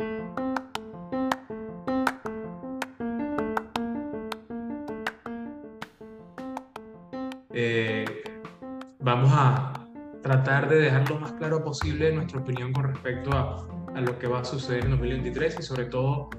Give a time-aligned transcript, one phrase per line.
[0.00, 0.04] Eh,
[9.00, 9.72] vamos a
[10.22, 13.66] tratar de dejar lo más claro posible nuestra opinión con respecto a,
[14.00, 16.30] lo que va a suceder en 2023 y sobre todo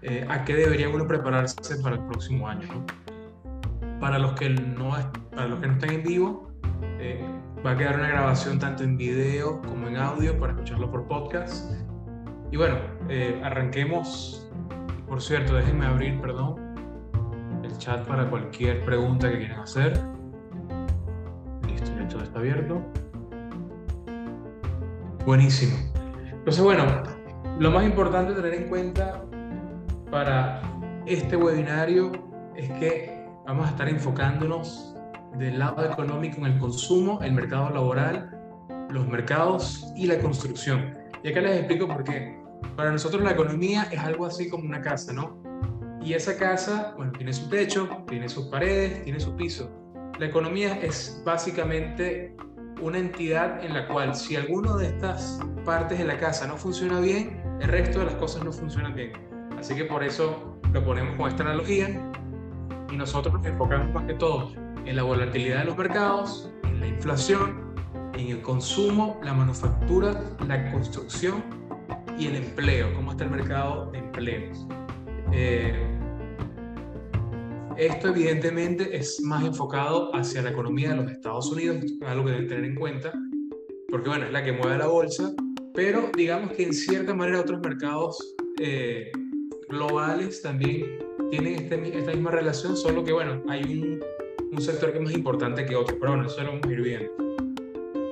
[0.00, 2.66] eh, a qué debería uno prepararse para el próximo año.
[4.00, 4.96] Para, los que no,
[5.32, 6.50] para los que no están en vivo,
[6.98, 7.22] eh,
[7.64, 11.89] va a quedar una grabación tanto en video como en audio para escucharlo por podcast.
[12.50, 12.76] Y bueno,
[13.08, 14.50] eh, arranquemos.
[15.06, 16.56] Por cierto, déjenme abrir, perdón,
[17.64, 20.00] el chat para cualquier pregunta que quieran hacer.
[21.66, 22.80] Listo, el chat está abierto.
[25.24, 25.76] Buenísimo.
[26.32, 26.84] Entonces, bueno,
[27.58, 29.24] lo más importante tener en cuenta
[30.10, 30.62] para
[31.06, 32.10] este webinario
[32.56, 34.96] es que vamos a estar enfocándonos
[35.38, 38.36] del lado económico en el consumo, el mercado laboral,
[38.90, 40.96] los mercados y la construcción.
[41.22, 42.39] Y acá les explico por qué.
[42.80, 45.36] Para nosotros la economía es algo así como una casa, ¿no?
[46.00, 49.70] Y esa casa, bueno, tiene su techo, tiene sus paredes, tiene su piso.
[50.18, 52.34] La economía es básicamente
[52.80, 57.00] una entidad en la cual si alguna de estas partes de la casa no funciona
[57.00, 59.12] bien, el resto de las cosas no funcionan bien.
[59.58, 62.10] Así que por eso lo ponemos con esta analogía
[62.90, 64.54] y nosotros nos enfocamos más que todo
[64.86, 67.74] en la volatilidad de los mercados, en la inflación,
[68.14, 71.59] en el consumo, la manufactura, la construcción
[72.20, 74.66] y el empleo, cómo está el mercado de empleos.
[75.32, 75.72] Eh,
[77.78, 82.32] esto evidentemente es más enfocado hacia la economía de los Estados Unidos, es algo que
[82.32, 83.10] deben tener en cuenta,
[83.88, 85.32] porque bueno, es la que mueve la bolsa,
[85.72, 89.10] pero digamos que en cierta manera otros mercados eh,
[89.70, 90.98] globales también
[91.30, 94.00] tienen este, esta misma relación, solo que bueno, hay un,
[94.52, 96.82] un, sector que es más importante que otro, pero bueno, eso lo vamos a ir
[96.82, 97.10] viendo.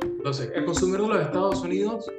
[0.02, 2.10] Entonces, el consumidor de los Estados Unidos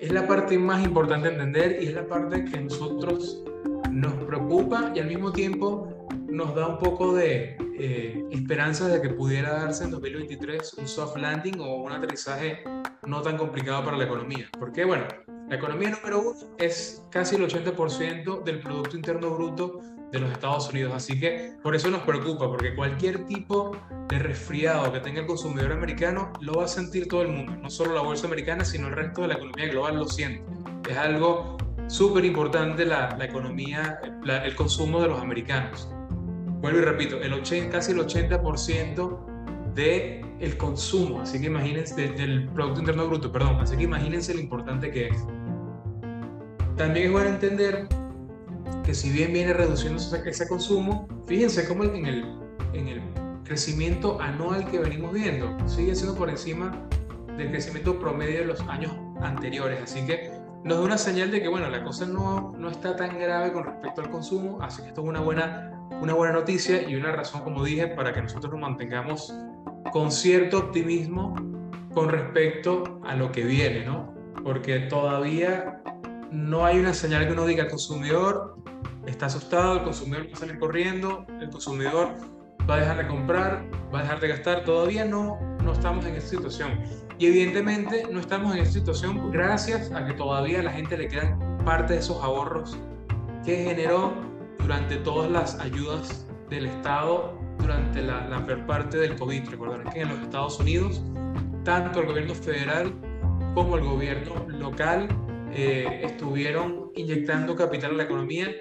[0.00, 3.42] es la parte más importante a entender y es la parte que a nosotros
[3.90, 9.10] nos preocupa y al mismo tiempo nos da un poco de eh, esperanza de que
[9.10, 12.62] pudiera darse en 2023 un soft landing o un aterrizaje
[13.06, 14.48] no tan complicado para la economía.
[14.58, 15.04] Porque, bueno,
[15.48, 19.80] la economía número uno es casi el 80% del Producto Interno Bruto
[20.12, 20.92] de los Estados Unidos.
[20.94, 23.76] Así que por eso nos preocupa, porque cualquier tipo
[24.08, 27.56] de resfriado que tenga el consumidor americano lo va a sentir todo el mundo.
[27.60, 30.44] No solo la bolsa americana, sino el resto de la economía global lo siente.
[30.88, 31.56] Es algo
[31.88, 34.00] súper importante la, economía,
[34.44, 35.88] el consumo de los americanos.
[36.60, 42.48] Vuelvo y repito, el 80, casi el 80% del el consumo, así que imagínense, del
[42.50, 45.24] Producto Interno Bruto, perdón, así que imagínense lo importante que es.
[46.76, 47.88] También es bueno entender
[48.86, 52.24] que si bien viene reduciendo ese consumo, fíjense cómo en el,
[52.72, 53.02] en el
[53.44, 56.72] crecimiento anual que venimos viendo sigue siendo por encima
[57.36, 59.82] del crecimiento promedio de los años anteriores.
[59.82, 60.30] Así que
[60.64, 63.64] nos da una señal de que, bueno, la cosa no, no está tan grave con
[63.64, 67.42] respecto al consumo, así que esto es una buena una buena noticia y una razón,
[67.42, 69.34] como dije, para que nosotros nos mantengamos
[69.92, 71.34] con cierto optimismo
[71.94, 74.14] con respecto a lo que viene, ¿no?
[74.44, 75.82] Porque todavía
[76.30, 78.56] no hay una señal que uno diga consumidor
[79.06, 82.10] está asustado, el consumidor va a salir corriendo, el consumidor
[82.68, 83.64] va a dejar de comprar,
[83.94, 84.64] va a dejar de gastar.
[84.64, 86.80] Todavía no, no estamos en esa situación.
[87.18, 91.08] Y evidentemente no estamos en esa situación gracias a que todavía a la gente le
[91.08, 92.76] quedan parte de esos ahorros
[93.44, 94.12] que generó
[94.58, 99.48] durante todas las ayudas del Estado durante la, la peor parte del COVID.
[99.48, 101.02] Recordarán que en los Estados Unidos,
[101.64, 102.92] tanto el gobierno federal
[103.54, 105.08] como el gobierno local
[105.52, 108.54] eh, estuvieron inyectando capital a la economía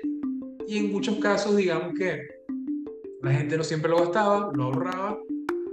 [0.68, 2.22] y en muchos casos, digamos que
[3.22, 5.18] la gente no siempre lo gastaba, lo ahorraba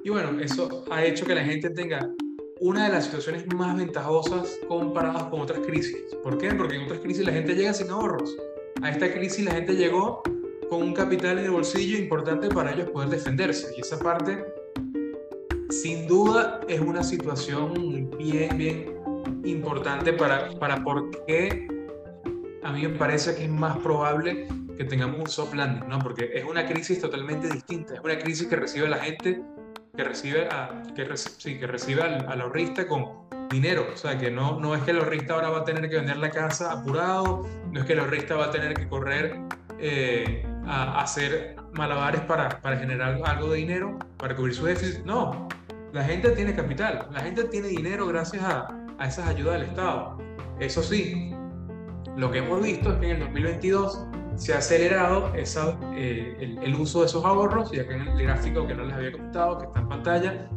[0.04, 2.10] y bueno, eso ha hecho que la gente tenga
[2.60, 5.96] una de las situaciones más ventajosas comparadas con otras crisis.
[6.22, 6.54] ¿Por qué?
[6.54, 8.34] Porque en otras crisis la gente llega sin ahorros
[8.82, 10.22] a esta crisis la gente llegó
[10.68, 13.72] con un capital en el bolsillo importante para ellos poder defenderse.
[13.76, 14.44] Y esa parte,
[15.70, 18.86] sin duda, es una situación bien, bien
[19.44, 21.68] importante para, para por qué
[22.62, 24.46] a mí me parece que es más probable
[24.76, 25.98] que tengamos un soft landing, ¿no?
[25.98, 27.94] Porque es una crisis totalmente distinta.
[27.94, 29.42] Es una crisis que recibe a la gente,
[29.96, 33.86] que recibe, a, que, recibe al, al ahorrista con dinero.
[33.92, 36.16] O sea, que no, no es que el ahorrista ahora va a tener que vender
[36.16, 39.38] la casa apurado, no es que el ahorrista va a tener que correr
[39.78, 45.04] eh, a, hacer malabares para, para generar algo de dinero, para cubrir su déficit.
[45.04, 45.48] No,
[45.92, 50.18] la gente tiene capital, la gente tiene dinero gracias a, a esas ayudas del Estado.
[50.60, 51.31] Eso sí,
[52.16, 54.06] lo que hemos visto es que en el 2022
[54.36, 58.22] se ha acelerado esa, eh, el, el, uso de esos ahorros, y acá en el
[58.22, 60.48] gráfico que no les había comentado, que está en pantalla,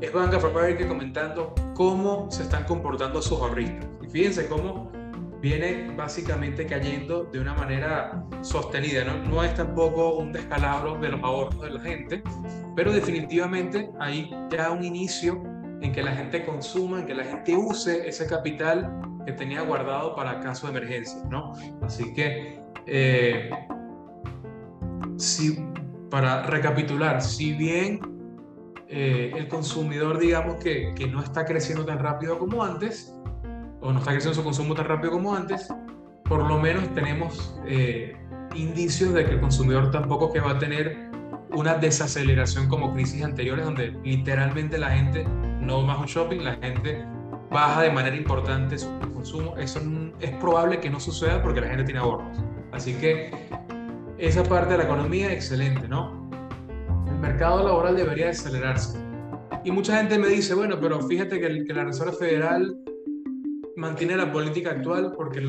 [0.00, 3.86] es Bank of America comentando cómo se están comportando sus ahorristas.
[4.02, 4.90] Y fíjense cómo
[5.40, 9.04] viene básicamente cayendo de una manera sostenida.
[9.04, 9.18] ¿no?
[9.28, 12.22] no es tampoco un descalabro de los ahorros de la gente,
[12.74, 15.42] pero definitivamente hay ya un inicio
[15.82, 20.14] en que la gente consuma, en que la gente use ese capital que tenía guardado
[20.14, 21.22] para caso de emergencia.
[21.30, 21.52] ¿no?
[21.82, 23.50] Así que, eh,
[25.16, 25.58] si,
[26.10, 28.00] para recapitular, si bien
[28.88, 33.14] eh, el consumidor, digamos que, que no está creciendo tan rápido como antes,
[33.80, 35.68] o no está creciendo su consumo tan rápido como antes,
[36.24, 38.16] por lo menos tenemos eh,
[38.54, 41.10] indicios de que el consumidor tampoco que va a tener
[41.52, 45.24] una desaceleración como crisis anteriores donde literalmente la gente
[45.60, 47.04] no más un shopping, la gente
[47.52, 49.56] baja de manera importante su consumo.
[49.56, 49.80] Eso
[50.20, 52.38] es probable que no suceda porque la gente tiene ahorros.
[52.72, 53.30] Así que
[54.18, 56.30] esa parte de la economía, excelente, ¿no?
[57.06, 58.98] El mercado laboral debería acelerarse.
[59.64, 62.76] Y mucha gente me dice, bueno, pero fíjate que, la Reserva Federal
[63.76, 65.40] mantiene la política actual porque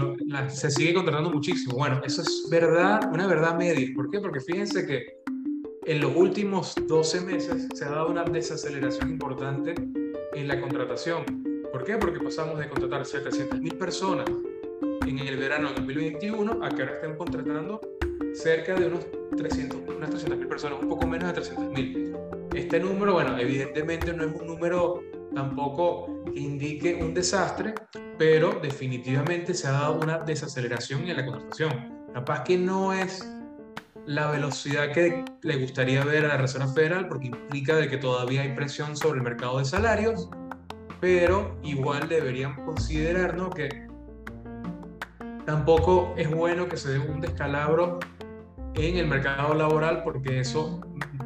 [0.49, 1.77] se sigue contratando muchísimo.
[1.77, 3.87] Bueno, eso es verdad, una verdad media.
[3.95, 4.19] ¿Por qué?
[4.19, 5.03] Porque fíjense que
[5.85, 9.73] en los últimos 12 meses se ha dado una desaceleración importante
[10.33, 11.52] en la contratación.
[11.73, 11.97] ¿Por qué?
[11.97, 14.29] Porque pasamos de contratar 700.000 personas
[15.07, 17.81] en el verano de 2021 a que ahora estén contratando
[18.35, 22.49] cerca de unos 300, unas 300.000 personas, un poco menos de 300.000.
[22.53, 25.01] Este número, bueno, evidentemente no es un número
[25.33, 27.73] tampoco que indique un desastre,
[28.19, 32.05] pero definitivamente se ha dado una desaceleración en la contratación.
[32.13, 33.27] Capaz que no es
[34.05, 38.43] la velocidad que le gustaría ver a la Reserva Federal porque implica de que todavía
[38.43, 40.29] hay presión sobre el mercado de salarios,
[41.03, 43.87] pero igual deberíamos considerar que
[45.45, 47.99] tampoco es bueno que se dé un descalabro
[48.75, 50.79] en el mercado laboral porque eso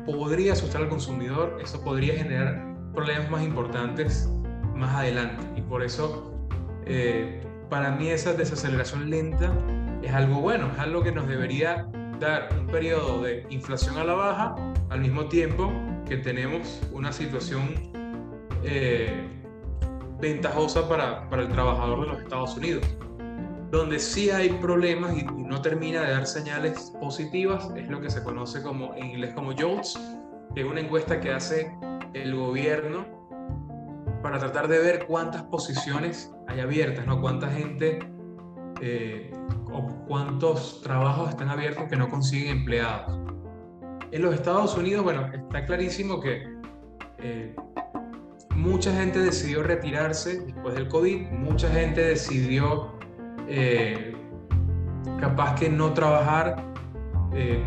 [0.04, 4.28] podría asustar al consumidor, eso podría generar problemas más importantes
[4.74, 5.44] más adelante.
[5.56, 6.34] Y por eso,
[6.88, 7.40] eh,
[7.70, 9.54] para mí esa desaceleración lenta
[10.02, 11.88] es algo bueno, es algo que nos debería
[12.20, 14.56] dar un periodo de inflación a la baja
[14.90, 15.72] al mismo tiempo
[16.08, 17.92] que tenemos una situación
[18.64, 19.37] eh,
[20.20, 22.84] ventajosa para, para, el trabajador de los Estados Unidos.
[23.72, 28.24] Donde sí hay problemas y, no termina de dar señales positivas es lo que se
[28.24, 30.00] conoce como en inglés como JOLTS,
[30.56, 31.76] que es una encuesta que hace
[32.14, 33.06] el gobierno
[34.22, 37.22] para tratar de ver cuántas posiciones hay abiertas, ¿no?
[37.22, 38.00] Cuánta gente
[38.82, 39.32] eh,
[39.72, 43.20] o cuántos trabajos están abiertos que no consiguen empleados.
[44.12, 46.44] En los Estados Unidos, bueno, está clarísimo que
[47.20, 47.56] eh,
[48.58, 52.94] mucha gente decidió retirarse después del COVID, mucha gente decidió
[53.48, 54.14] eh,
[55.20, 56.66] capaz que no trabajar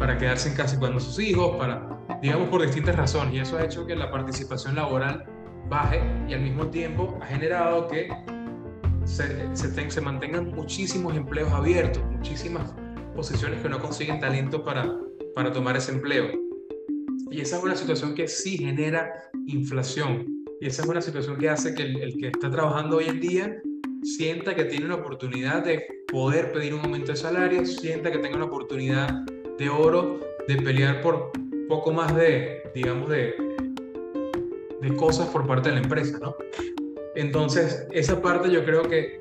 [0.00, 1.88] para quedarse en casa cuando sus hijos, para
[2.20, 5.24] digamos por distintas razones, y eso ha hecho que la participación laboral
[5.68, 8.08] baje y al mismo tiempo ha generado que
[9.04, 12.74] se, se, se mantengan muchísimos empleos abiertos, muchísimas
[13.14, 14.92] posiciones que no consiguen talento para,
[15.34, 16.26] para tomar ese empleo.
[17.30, 20.39] Y esa es una situación que sí genera inflación.
[20.60, 23.18] Y esa es una situación que hace que el, el, que está trabajando hoy en
[23.18, 23.62] día
[24.02, 28.36] sienta que tiene una oportunidad de poder pedir un aumento de salario, sienta que tenga
[28.36, 29.24] una oportunidad
[29.58, 31.32] de oro de pelear por
[31.66, 33.34] poco más de, digamos, de,
[34.82, 36.36] de cosas por parte de la empresa, ¿no?
[37.14, 39.18] Entonces, esa parte yo creo que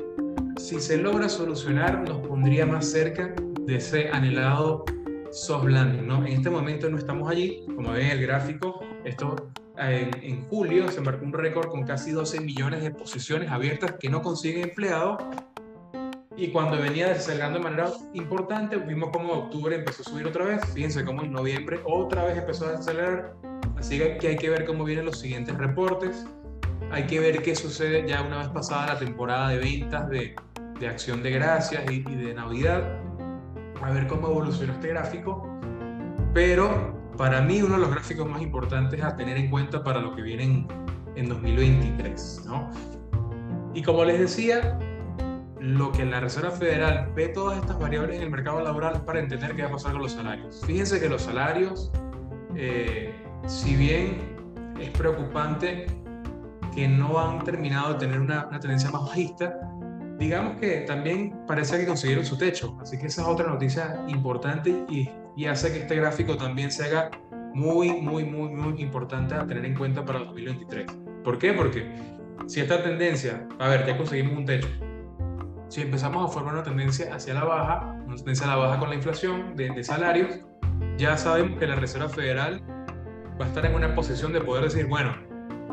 [0.57, 4.83] si se logra solucionar, nos pondría más cerca de ese anhelado
[5.31, 6.25] soft landing, ¿no?
[6.25, 9.35] En este momento no estamos allí, como ven en el gráfico, esto
[9.80, 14.09] en, en, julio se marcó un récord con casi 12 millones de posiciones abiertas que
[14.09, 15.18] no consiguen empleado
[16.40, 20.62] y cuando venía desacelerando de manera importante, vimos como octubre empezó a subir otra vez.
[20.74, 23.33] Fíjense cómo en noviembre otra vez empezó a acelerar.
[23.78, 26.26] Así que hay que ver cómo vienen los siguientes reportes.
[26.92, 30.33] Hay que ver qué sucede ya una vez pasada la temporada de ventas de,
[30.80, 32.98] de acción de gracias y, y de Navidad.
[33.81, 35.59] A ver cómo evoluciona este gráfico.
[36.33, 40.16] Pero para mí uno de los gráficos más importantes a tener en cuenta para lo
[40.16, 40.68] que viene en,
[41.18, 42.44] en 2023.
[42.45, 42.69] ¿no?
[43.73, 44.80] Y como les decía,
[45.59, 49.54] lo que la Reserva Federal ve todas estas variables en el mercado laboral para entender
[49.54, 50.61] qué va a pasar con los salarios.
[50.66, 51.92] Fíjense que los salarios,
[52.56, 53.14] eh,
[53.47, 54.21] si bien
[54.80, 55.88] es preocupante
[56.73, 59.59] que no han terminado de tener una, tendencia más bajista,
[60.18, 62.78] digamos que también parece que consiguieron su techo.
[62.80, 66.83] Así que esa es otra noticia importante y, y hace que este gráfico también se
[66.83, 67.11] haga
[67.53, 70.85] muy, muy, muy, muy importante a tener en cuenta para 2023.
[71.23, 71.53] ¿Por qué?
[71.53, 71.89] Porque
[72.45, 74.67] si esta tendencia, a ver, ya conseguimos un techo,
[75.69, 78.89] si empezamos a formar una tendencia hacia la baja, una tendencia a la baja con
[78.89, 80.41] la inflación de, salarios,
[80.97, 82.61] ya sabemos que la Reserva Federal
[83.39, 85.15] va a estar en una posición de poder decir, bueno,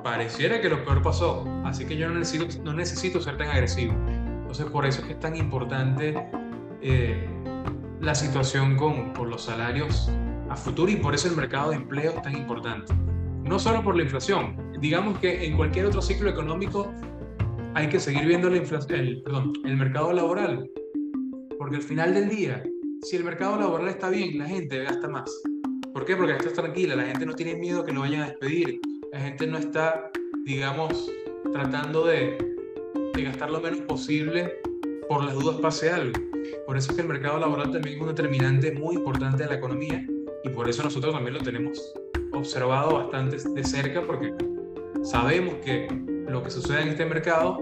[0.05, 3.95] pareciera que lo peor pasó, así que yo no necesito, no necesito ser tan agresivo.
[4.43, 6.15] Entonces, por eso es que es tan importante
[6.83, 7.36] eh,
[8.07, 10.09] la situación con, con los salarios
[10.49, 12.95] a futuro y por eso el mercado de empleo es tan importante.
[13.43, 16.95] No solo por la inflación, digamos que en cualquier otro ciclo económico
[17.75, 19.25] hay que seguir viendo la el,
[19.65, 20.71] el mercado laboral,
[21.59, 22.63] porque al final del día,
[23.03, 25.29] si el mercado laboral está bien, la gente gasta más.
[25.93, 26.15] ¿Por qué?
[26.15, 28.79] Porque está tranquila, la gente no tiene miedo que lo vayan a despedir,
[29.13, 30.13] la gente no está,
[30.45, 31.11] digamos,
[31.53, 32.39] tratando de,
[33.15, 34.53] de gastar lo menos posible
[35.09, 36.36] por las dudas pase algo.
[36.67, 39.57] Por eso es que el mercado laboral también es un determinante muy importante de la
[39.57, 40.05] economía
[40.45, 41.93] y por eso nosotros también lo tenemos
[42.33, 44.33] observado bastante de cerca porque
[45.03, 45.89] sabemos que
[46.29, 47.59] lo que sucede en este mercado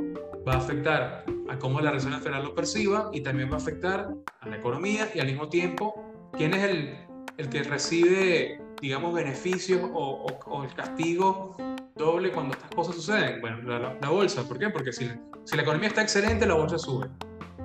[0.47, 4.11] va a afectar a cómo la Reserva Federal lo perciba y también va a afectar
[4.41, 5.95] a la economía y al mismo tiempo
[6.37, 11.57] quién es el, que recibe, digamos, beneficios o, el castigo
[11.97, 13.41] doble cuando estas cosas suceden.
[13.41, 14.71] Bueno, la, bolsa, ¿por qué?
[14.71, 15.07] Porque si
[15.55, 17.09] la economía está excelente, la bolsa sube.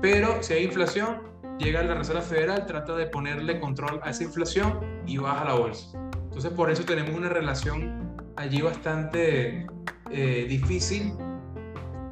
[0.01, 1.23] Pero si hay inflación,
[1.57, 5.97] llega la Reserva Federal, trata de ponerle control a esa inflación y baja la bolsa.
[6.13, 9.67] Entonces por eso tenemos una relación allí bastante
[10.11, 11.13] eh, difícil,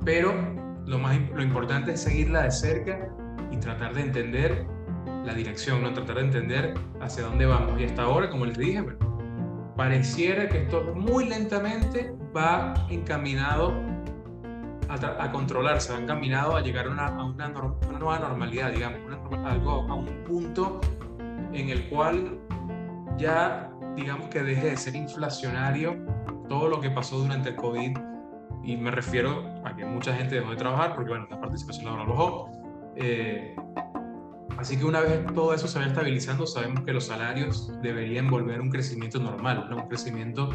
[0.04, 0.34] pero
[0.86, 3.10] lo, más, lo importante es seguirla de cerca
[3.52, 4.66] y tratar de entender
[5.26, 5.94] la dirección, ¿no?
[5.94, 7.80] tratar de entender hacia dónde vamos.
[7.80, 8.84] Y hasta ahora, como les dije,
[9.78, 13.74] pareciera que esto muy lentamente va encaminado
[14.90, 19.00] a, a controlarse, va encaminado a llegar a una, a una, una nueva normalidad, digamos,
[19.46, 20.80] algo, a un punto
[21.54, 22.40] en el cual
[23.18, 25.98] ya, digamos que deje de ser inflacionario
[26.48, 27.98] todo lo que pasó durante el COVID.
[28.64, 32.08] Y me refiero a que mucha gente dejó de trabajar porque, bueno, la participación laboral
[32.08, 32.52] bajó.
[32.96, 33.56] Eh,
[34.58, 38.60] así que una vez todo eso se vaya estabilizando, sabemos que los salarios deberían volver
[38.60, 39.78] a un crecimiento normal, ¿no?
[39.78, 40.50] un crecimiento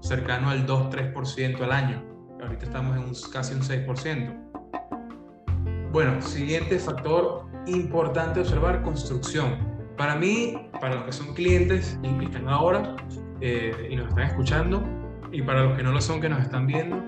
[0.00, 2.13] cercano al 2-3% al año.
[2.44, 5.90] Ahorita estamos en un, casi un 6%.
[5.92, 9.56] Bueno, siguiente factor importante observar, construcción.
[9.96, 12.96] Para mí, para los que son clientes y que están ahora
[13.40, 14.84] eh, y nos están escuchando,
[15.32, 17.02] y para los que no lo son, que nos están viendo,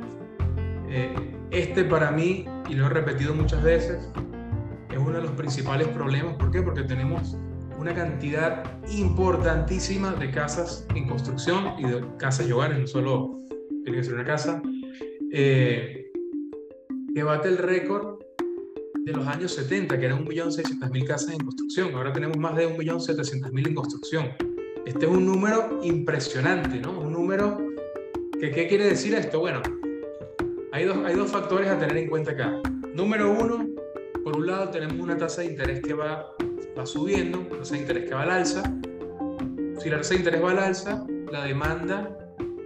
[0.89, 1.15] eh,
[1.51, 4.11] este para mí, y lo he repetido muchas veces,
[4.91, 6.37] es uno de los principales problemas.
[6.37, 6.63] ¿Por qué?
[6.63, 7.37] Porque tenemos
[7.77, 13.41] una cantidad importantísima de casas en construcción y de casas y hogares, no solo
[13.85, 14.63] tiene que ser una casa,
[15.33, 16.13] eh,
[17.15, 18.21] que bate el récord
[19.05, 21.95] de los años 70, que eran 1.600.000 casas en construcción.
[21.95, 24.31] Ahora tenemos más de 1.700.000 en construcción.
[24.85, 27.01] Este es un número impresionante, ¿no?
[27.01, 27.59] Un número
[28.41, 29.41] que, ¿qué quiere decir esto?
[29.41, 29.63] Bueno,
[30.73, 32.61] hay dos, hay dos factores a tener en cuenta acá.
[32.95, 33.67] Número uno,
[34.23, 36.35] por un lado tenemos una tasa de interés que va,
[36.77, 38.63] va subiendo, una tasa de interés que va al alza.
[39.79, 42.17] Si la tasa de interés va al alza, la demanda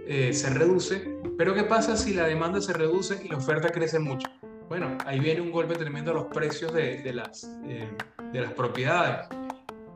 [0.07, 1.10] eh, se reduce.
[1.37, 4.27] Pero ¿qué pasa si la demanda se reduce y la oferta crece mucho?
[4.71, 7.89] bueno, ahí viene un golpe tremendo a los precios de, las, eh,
[8.31, 9.27] de las propiedades.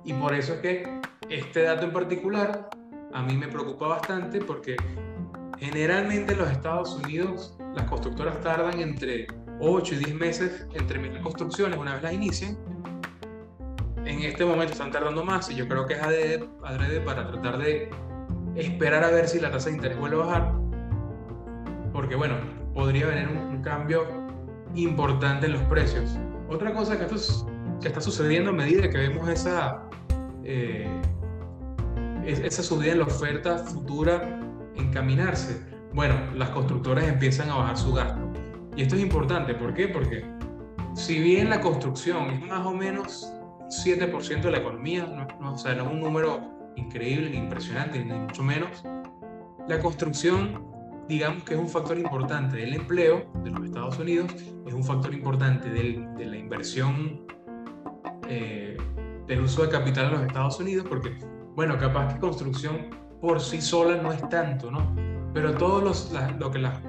[0.03, 0.99] Y por eso es que
[1.29, 2.69] este dato en particular
[3.13, 4.75] a mí me preocupa bastante porque
[5.59, 9.27] generalmente en los Estados Unidos las constructoras tardan entre
[9.61, 12.57] 8 y 10 meses en terminar construcciones una vez las inician.
[14.03, 17.89] En este momento están tardando más y yo creo que es adrede, para tratar de
[18.57, 20.64] esperar a ver si la tasa de interés vuelve a bajar.
[21.95, 22.35] Porque bueno,
[22.73, 24.05] podría venir un, cambio
[24.75, 26.19] importante en los precios.
[26.49, 27.47] Otra cosa que, esto,
[27.81, 29.81] que está sucediendo a medida que vemos esa,
[30.43, 30.87] eh,
[32.25, 34.39] esa subida en la oferta futura
[34.75, 38.19] encaminarse, bueno, las constructoras empiezan a bajar su gasto.
[38.75, 39.87] Y esto es importante, ¿por qué?
[39.87, 40.25] Porque
[40.95, 43.33] si bien la construcción es más o menos
[43.85, 46.41] 7% de la economía, no, no, o sea, no es un número
[46.75, 48.83] increíble ni impresionante, ni mucho menos,
[49.67, 50.74] la construcción
[51.07, 54.31] digamos que es un factor importante del empleo de los Estados Unidos,
[54.65, 57.25] es un factor importante del, de la inversión
[58.27, 58.77] eh,
[59.27, 61.17] del uso de capital en los Estados Unidos, porque,
[61.55, 62.89] bueno, capaz que construcción
[63.21, 64.95] por sí sola no es tanto, ¿no?
[65.33, 66.81] Pero todo los, lo que la,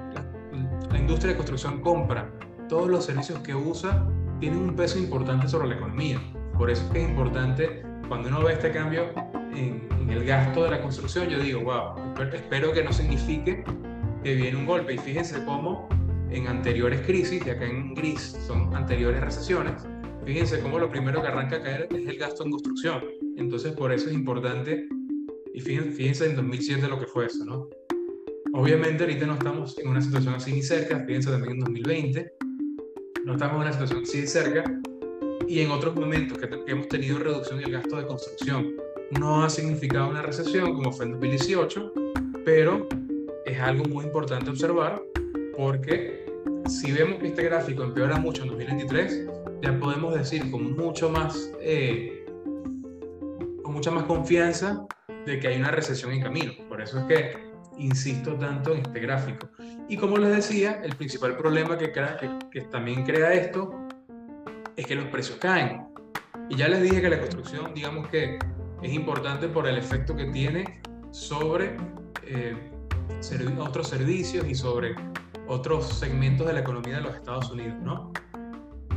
[0.91, 2.31] la, industria de construcción compra,
[2.69, 4.07] todos los servicios que usa,
[4.39, 6.19] tienen un peso importante sobre la economía.
[6.57, 9.09] Por eso es que es importante, cuando uno ve este cambio
[9.53, 13.63] en, en el gasto de la construcción, yo digo, wow, espero que no signifique
[14.23, 14.93] que viene un golpe.
[14.93, 15.87] Y fíjense cómo
[16.29, 19.73] en anteriores crisis, y acá en gris son anteriores recesiones,
[20.25, 23.01] fíjense cómo lo primero que arranca a caer es el gasto en construcción.
[23.37, 24.87] Entonces, por eso es importante,
[25.53, 27.69] y fíjense, fíjense en 2007 lo que fue eso, ¿no?
[28.53, 32.33] Obviamente ahorita no estamos en una situación así ni cerca, fíjense también en 2020,
[33.25, 34.81] no estamos en una situación así de cerca,
[35.47, 38.73] y en otros momentos que, que hemos tenido reducción del gasto de construcción.
[39.17, 41.93] No ha significado una recesión como fue en 2018,
[42.43, 42.87] pero
[43.47, 45.01] es algo muy importante observar
[45.55, 46.25] porque
[46.67, 49.25] si vemos que este gráfico empeora mucho en 2023,
[49.61, 52.25] ya podemos decir con mucho más, eh,
[53.63, 54.85] con mucha más confianza
[55.25, 56.51] de que hay una recesión en camino.
[56.67, 59.49] Por eso es que insisto tanto en este gráfico.
[59.87, 63.71] Y como les decía, el principal problema que, que, también crea esto
[64.75, 65.87] es que los precios caen.
[66.49, 68.37] Y ya les dije que la construcción, digamos que
[68.81, 71.75] es importante por el efecto que tiene sobre
[72.23, 72.55] eh,
[73.59, 74.95] otros servicios y sobre
[75.47, 78.11] otros segmentos de la economía de los Estados Unidos, ¿no?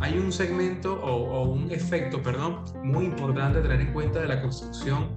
[0.01, 4.29] Hay un segmento o, o un efecto, perdón, muy importante a tener en cuenta de
[4.29, 5.09] la construcción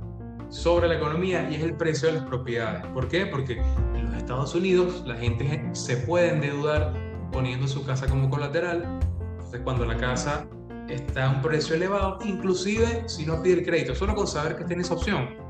[0.49, 2.85] sobre la economía y es el precio de las propiedades.
[2.87, 3.25] ¿Por qué?
[3.25, 3.61] Porque
[3.95, 6.93] en los Estados Unidos la gente se puede endeudar
[7.31, 8.99] poniendo su casa como colateral.
[9.31, 10.45] Entonces cuando la casa
[10.89, 14.65] está a un precio elevado, inclusive si no pide el crédito, solo con saber que
[14.65, 15.42] tiene esa opción,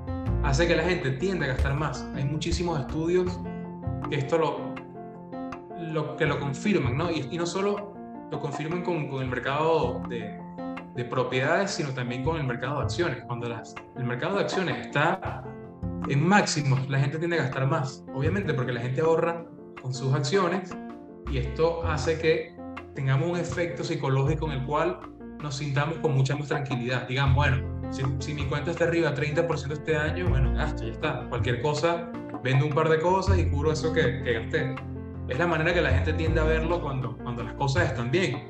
[0.44, 2.08] hace que la gente tienda a gastar más.
[2.16, 3.40] Hay muchísimos estudios
[4.10, 7.10] que esto lo, que lo confirman, ¿no?
[7.10, 7.94] Y, no solo
[8.30, 10.38] lo confirman con, el mercado de,
[10.96, 13.24] de propiedades, sino también con el mercado de acciones.
[13.26, 15.44] Cuando el mercado de acciones está
[16.08, 19.46] en máximos, la gente tiende a gastar más, obviamente porque la gente ahorra
[19.82, 20.76] con sus acciones
[21.32, 22.56] y esto hace que
[22.94, 25.00] tengamos un efecto psicológico en el cual
[25.42, 27.08] nos sintamos con mucha más tranquilidad.
[27.08, 31.28] Digamos, bueno, si, mi cuenta está arriba 30% este año, bueno, ya está.
[31.30, 32.12] Cualquier cosa,
[32.44, 34.76] vendo un par de cosas y cubro eso que, gasté.
[35.30, 38.50] Es la manera que la gente tiende a verlo cuando, cuando las cosas están bien.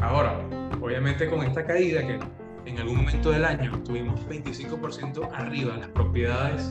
[0.00, 0.38] Ahora,
[0.80, 2.18] obviamente con esta caída que
[2.64, 6.70] en algún momento del año tuvimos 25% arriba las propiedades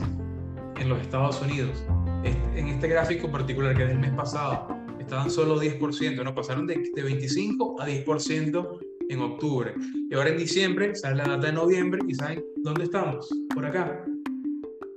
[0.76, 1.84] en los Estados Unidos.
[2.24, 6.34] En este gráfico particular que es del mes pasado, estaban solo 10%, ¿no?
[6.34, 8.78] pasaron de, de 25 a 10%
[9.12, 9.74] en octubre.
[10.10, 13.28] Y ahora en diciembre sale la data de noviembre y ¿saben dónde estamos?
[13.54, 14.04] Por acá.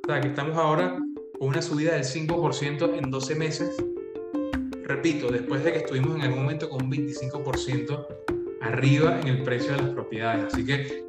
[0.04, 0.98] O sea, que estamos ahora
[1.40, 3.76] con una subida del 5% en 12 meses.
[4.84, 8.06] Repito, después de que estuvimos en algún momento con un 25%
[8.62, 10.54] arriba en el precio de las propiedades.
[10.54, 11.06] Así que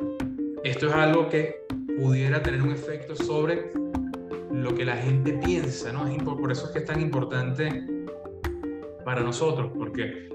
[0.64, 1.66] esto es algo que
[1.98, 3.72] pudiera tener un efecto sobre
[4.50, 6.06] lo que la gente piensa, ¿no?
[6.24, 7.84] Por eso es que es tan importante
[9.04, 10.28] para nosotros, porque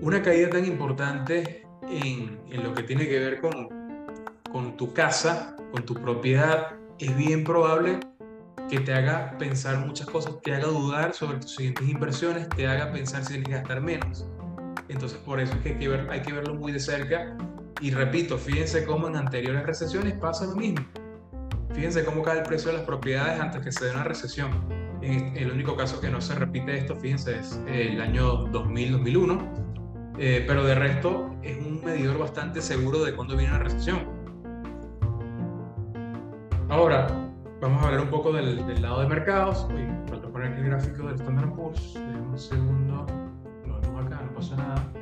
[0.00, 5.94] una caída tan importante en, lo que tiene que ver con, tu casa, con tu
[5.94, 8.00] propiedad, es bien probable
[8.68, 12.92] que te haga pensar muchas cosas, te haga dudar sobre tus siguientes inversiones, te haga
[12.92, 14.26] pensar si tienes que gastar menos.
[14.88, 15.70] Entonces, por eso es que
[16.10, 17.36] hay que, verlo muy de cerca.
[17.80, 20.84] Y repito, fíjense cómo en anteriores recesiones pasa lo mismo.
[21.74, 24.50] Fíjense cómo cae el precio de las propiedades antes que se dé una recesión.
[25.00, 29.67] En el único caso que no se repite esto, fíjense, es el año 2000-2001.
[30.18, 34.00] Eh, pero de resto es un medidor bastante seguro de cuándo viene una recesión.
[36.68, 37.06] Ahora,
[37.60, 39.66] vamos a hablar un poco del, lado de mercados.
[39.72, 41.96] Uy, falta poner aquí el gráfico del Standard Poor's.
[41.96, 43.06] un segundo
[44.38, 44.92] pasa nada.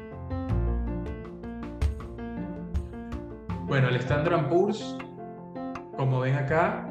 [3.66, 4.96] Bueno, el Standard Poor's,
[5.96, 6.88] como ven acá,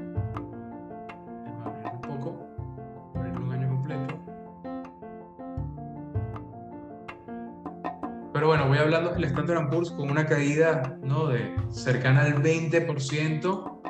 [8.46, 11.30] Pero bueno, voy hablando del Standard Poor's con una caída ¿no?
[11.30, 13.82] de cercana al 20%.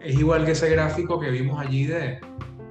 [0.00, 2.18] Es igual que ese gráfico que vimos allí de,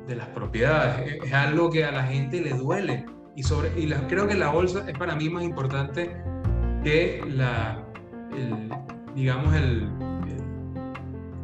[0.09, 1.23] de las propiedades.
[1.23, 4.83] Es algo que a la gente le duele y, sobre, y creo que la bolsa
[4.89, 6.21] es para mí más importante
[6.83, 7.81] que la,
[9.15, 9.89] digamos, el,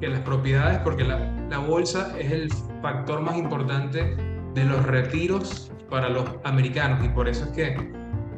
[0.01, 4.17] que las propiedades, porque la, la bolsa es el factor más importante
[4.53, 7.89] de los retiros para los americanos y por eso es que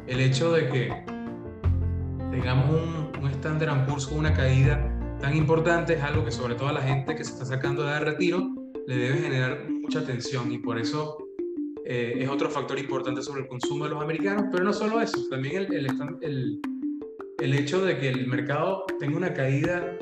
[0.06, 1.09] el hecho de que
[2.30, 6.68] tengamos un, un Standard Poor's con una caída tan importante es algo que sobre todo
[6.68, 8.54] a la gente que se está sacando de retiro
[8.86, 11.18] le debe generar mucha atención y por eso
[11.84, 15.18] eh, es otro factor importante sobre el consumo de los americanos, pero no solo eso,
[15.28, 15.86] también el,
[16.20, 16.60] el,
[17.38, 19.96] el, hecho de que el mercado tenga una caída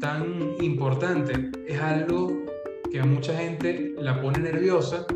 [0.00, 2.44] tan importante es algo
[2.90, 5.06] que a mucha gente la pone nerviosa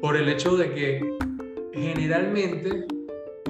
[0.00, 1.16] por el hecho de que
[1.72, 2.86] generalmente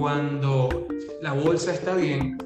[0.02, 0.88] cuando
[1.20, 2.36] la bolsa está bien,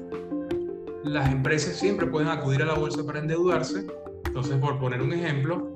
[1.03, 3.87] las empresas siempre pueden acudir a la bolsa para endeudarse.
[4.25, 5.73] Entonces, por poner un ejemplo,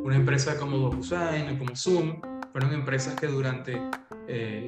[0.00, 2.20] una empresa como DocuSign o como Zoom
[2.52, 3.80] fueron empresas que durante
[4.28, 4.66] eh,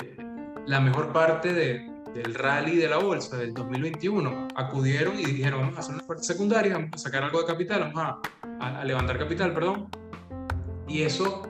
[0.67, 5.77] la mejor parte de, del rally de la bolsa del 2021 acudieron y dijeron vamos
[5.77, 8.19] a hacer una oferta secundaria, vamos a sacar algo de capital, vamos
[8.61, 9.91] a, a, levantar capital, perdón.
[10.89, 11.43] Y eso,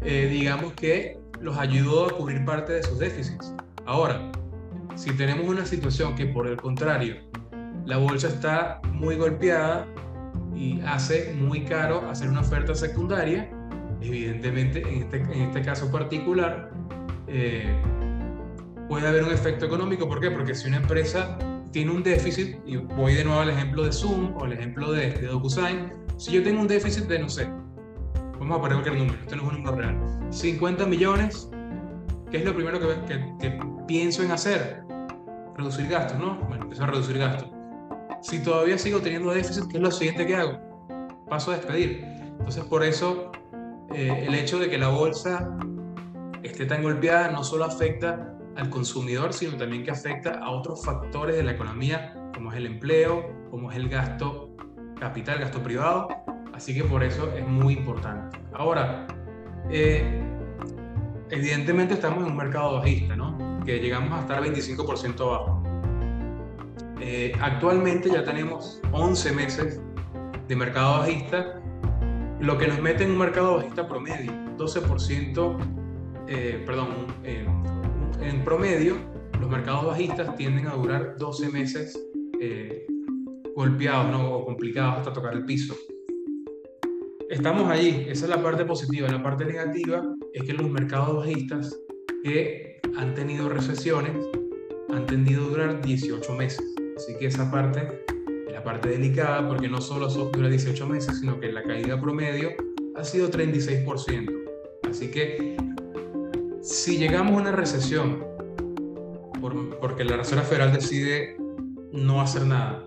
[0.00, 3.52] eh, digamos que los ayudó a cubrir parte de sus déficits.
[3.90, 4.30] Ahora,
[4.94, 7.16] si tenemos una situación que por el contrario,
[7.86, 9.84] la bolsa está muy golpeada
[10.54, 13.50] y hace muy caro hacer una oferta secundaria,
[14.00, 16.70] evidentemente en este, en este caso particular,
[17.26, 17.68] eh,
[18.88, 20.08] puede haber un efecto económico.
[20.08, 20.30] ¿Por qué?
[20.30, 21.36] Porque si una empresa
[21.72, 25.10] tiene un déficit, y voy de nuevo al ejemplo de Zoom o el ejemplo de,
[25.14, 27.48] de DocuSign, si yo tengo un déficit de, no sé,
[28.38, 29.98] vamos a poner cualquier número, este no es un número real,
[30.30, 31.50] 50 millones,
[32.30, 34.84] ¿qué es lo primero que, que, que pienso en hacer?
[35.56, 36.36] Reducir gastos, ¿no?
[36.48, 37.48] Bueno, empiezo a reducir gastos.
[38.22, 40.58] Si todavía sigo teniendo déficit, ¿qué es lo siguiente que hago?
[41.28, 42.04] Paso a despedir.
[42.38, 43.32] Entonces, por eso,
[43.94, 45.56] eh, el hecho de que la bolsa
[46.42, 51.36] esté tan golpeada no solo afecta al consumidor, sino también que afecta a otros factores
[51.36, 54.50] de la economía, como es el empleo, como es el gasto
[54.98, 56.08] capital, gasto privado.
[56.52, 58.38] Así que por eso es muy importante.
[58.52, 59.06] Ahora,
[59.70, 60.19] eh,
[61.30, 63.60] evidentemente estamos en un mercado bajista, ¿no?
[63.64, 65.62] Que llegamos a estar 25% abajo.
[67.00, 69.80] Eh, actualmente ya tenemos 11 meses
[70.48, 71.60] de mercado bajista,
[72.40, 75.56] lo que nos mete en un mercado bajista promedio, 12%,
[76.28, 78.96] eh, perdón, en promedio,
[79.40, 81.98] los mercados bajistas tienden a durar 12 meses
[82.40, 82.86] eh,
[83.56, 84.32] golpeados ¿no?
[84.32, 85.74] o complicados hasta tocar el piso.
[87.30, 89.08] Estamos allí, esa es la parte positiva.
[89.08, 91.78] La parte negativa es que los mercados bajistas
[92.24, 94.16] que han tenido recesiones
[94.92, 96.60] han tendido a durar 18 meses.
[96.96, 98.02] Así que esa parte
[98.48, 102.50] es la parte delicada porque no solo dura 18 meses, sino que la caída promedio
[102.96, 104.28] ha sido 36%.
[104.90, 105.56] Así que
[106.62, 108.24] si llegamos a una recesión
[109.80, 111.36] porque la Reserva Federal decide
[111.92, 112.84] no hacer nada,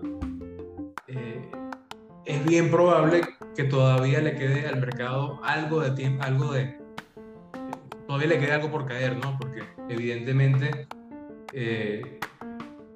[2.26, 3.22] es bien probable
[3.54, 6.78] que todavía le quede al mercado algo de tiempo, algo de...
[8.06, 9.38] Todavía le quede algo por caer, ¿no?
[9.38, 10.86] Porque evidentemente
[11.52, 12.18] eh,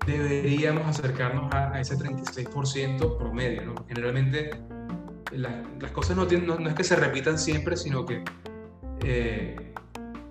[0.06, 3.74] deberíamos acercarnos a, ese 36% promedio, ¿no?
[3.86, 4.50] Generalmente
[5.32, 8.22] las cosas no, no, es que se repitan siempre, sino que
[9.04, 9.74] eh,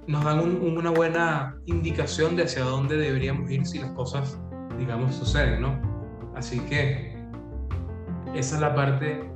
[0.08, 4.40] nos dan una buena indicación de hacia dónde deberíamos ir si las cosas,
[4.78, 5.80] digamos, suceden, ¿no?
[6.36, 7.17] Así que
[8.36, 9.30] esa es la parte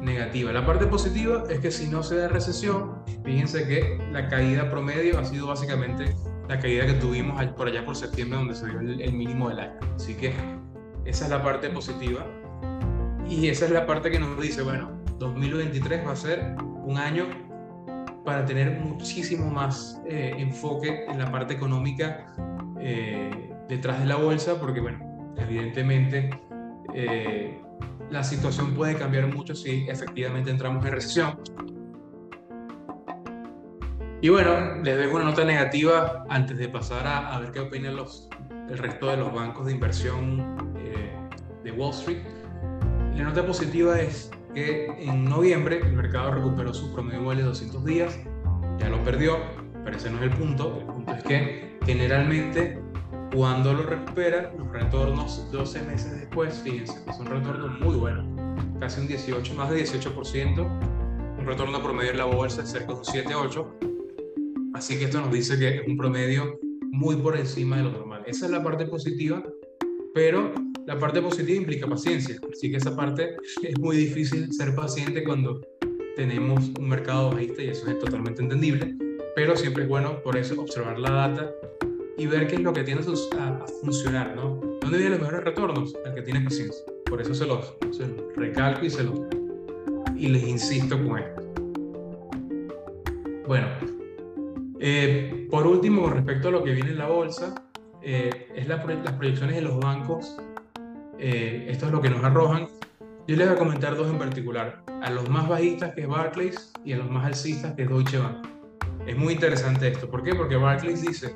[0.00, 0.52] negativa.
[0.52, 5.18] La parte positiva es que si no se da recesión, fíjense que la caída promedio
[5.18, 6.14] ha sido básicamente
[6.48, 9.78] la caída que tuvimos por allá por septiembre, donde se dio el, mínimo del año.
[9.96, 10.32] Así que
[11.04, 12.24] esa es la parte positiva.
[13.28, 17.26] Y esa es la parte que nos dice, bueno, 2023 va a ser un año
[18.24, 22.26] para tener muchísimo más eh, enfoque en la parte económica
[22.80, 24.98] eh, detrás de la bolsa, porque bueno,
[25.36, 26.30] evidentemente
[26.94, 27.60] eh,
[28.10, 31.40] la situación puede cambiar mucho si efectivamente entramos en recesión.
[34.20, 37.94] Y bueno, les dejo una nota negativa antes de pasar a, a ver qué opinan
[37.94, 38.28] los,
[38.68, 40.56] el resto de los bancos de inversión
[41.68, 42.22] de Wall Street.
[43.16, 47.84] La nota positiva es que en noviembre el mercado recuperó su promedio móvil de 200
[47.84, 48.18] días,
[48.78, 49.38] ya lo perdió,
[49.84, 52.80] pero ese no es el punto, el punto es que generalmente
[53.38, 58.26] cuando lo recupera, los retornos 12 meses después, fíjense, es un retorno muy bueno,
[58.80, 63.04] casi un 18, más de 18%, un retorno promedio en la bolsa cerca de un
[63.04, 66.58] 7-8, así que esto nos dice que es un promedio
[66.90, 68.24] muy por encima de lo normal.
[68.26, 69.40] Esa es la parte positiva,
[70.12, 70.52] pero
[70.84, 75.60] la parte positiva implica paciencia, así que esa parte es muy difícil ser paciente cuando
[76.16, 78.96] tenemos un mercado bajista y eso es totalmente entendible,
[79.36, 81.54] pero siempre es bueno por eso observar la data
[82.18, 84.60] y ver qué es lo que tiene a, funcionar, ¿no?
[84.80, 85.96] ¿Dónde vienen los mejores retornos?
[86.04, 86.84] El que tiene paciencia.
[87.06, 87.74] Por eso se los,
[88.36, 89.20] recalco y, se los,
[90.16, 91.42] y les insisto con esto.
[93.46, 93.68] Bueno,
[94.80, 97.54] eh, por último, con respecto a lo que viene en la bolsa,
[98.02, 100.36] eh, es las proyecciones de los bancos
[101.20, 102.68] eh, esto es lo que nos arrojan.
[103.26, 106.72] Yo les voy a comentar dos en particular, a los más bajistas que es Barclays
[106.84, 108.46] y a los más alcistas que es Deutsche Bank.
[109.06, 110.34] Es muy interesante esto, ¿por qué?
[110.34, 111.34] Porque Barclays dice,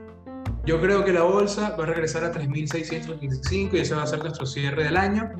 [0.64, 4.20] yo creo que la bolsa va a regresar a 3.625 y ese va a ser
[4.20, 5.30] nuestro cierre del año.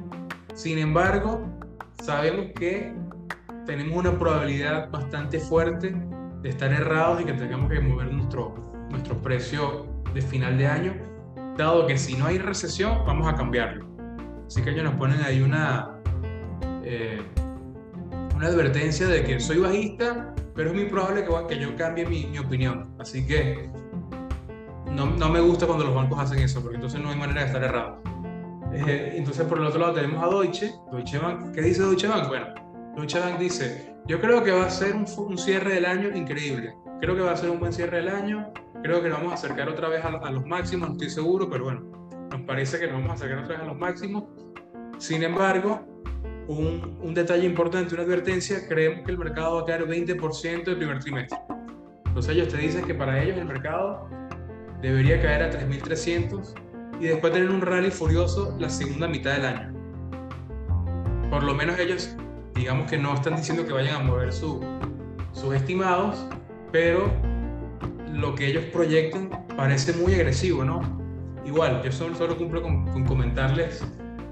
[0.54, 1.46] Sin embargo,
[2.02, 2.92] sabemos que
[3.66, 5.94] tenemos una probabilidad bastante fuerte
[6.42, 8.54] de estar errados y que tengamos que mover nuestro,
[8.90, 10.94] nuestro precio de final de año,
[11.56, 13.86] dado que si no hay recesión, vamos a cambiarlo.
[14.46, 15.98] Así que ellos nos ponen ahí una,
[16.82, 17.22] eh,
[18.34, 22.26] una advertencia de que soy bajista, pero es muy probable que, que yo cambie mi,
[22.26, 22.92] mi opinión.
[22.98, 23.70] Así que
[24.94, 27.46] no, no, me gusta cuando los bancos hacen eso, porque entonces no hay manera de
[27.46, 28.02] estar errado.
[28.72, 30.74] Eh, entonces, por el otro lado tenemos a Deutsche.
[30.90, 31.52] Deutsche Bank.
[31.52, 32.28] ¿Qué dice Deutsche Bank?
[32.28, 32.46] Bueno,
[32.96, 36.74] Deutsche Bank dice, yo creo que va a ser un, cierre del año increíble.
[37.00, 38.52] Creo que va a ser un buen cierre del año.
[38.82, 41.48] Creo que nos vamos a acercar otra vez a, a los máximos, no estoy seguro,
[41.48, 41.82] pero bueno,
[42.30, 44.24] nos parece que nos vamos a acercar otra vez a los máximos.
[44.98, 45.82] Sin embargo,
[46.48, 50.76] un, un, detalle importante, una advertencia, creemos que el mercado va a caer 20% el
[50.76, 51.38] primer trimestre.
[52.06, 54.08] Entonces ellos te dicen que para ellos el mercado
[54.82, 56.54] debería caer a 3.300
[57.00, 59.72] y después tener un rally furioso la segunda mitad del año.
[61.30, 62.14] Por lo menos ellos,
[62.54, 64.60] digamos que no están diciendo que vayan a mover sus
[65.54, 66.26] estimados,
[66.70, 67.10] pero
[68.12, 70.80] lo que ellos proyectan parece muy agresivo, ¿no?
[71.46, 73.84] Igual, yo solo, cumplo con, comentarles